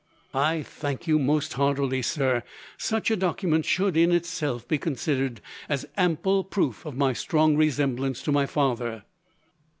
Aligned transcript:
"I 0.33 0.63
thank 0.63 1.05
you 1.05 1.19
most 1.19 1.53
heartily, 1.53 2.01
sir. 2.01 2.41
Such 2.75 3.11
a 3.11 3.15
document 3.15 3.65
should, 3.65 3.95
in 3.95 4.11
itself, 4.11 4.67
be 4.67 4.79
considered 4.79 5.41
as 5.69 5.85
ample 5.95 6.43
proof 6.43 6.87
of 6.87 6.97
my 6.97 7.13
strong 7.13 7.55
resemblance 7.55 8.23
to 8.23 8.31
my 8.31 8.47
father." 8.47 9.03